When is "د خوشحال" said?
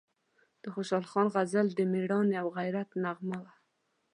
0.63-1.05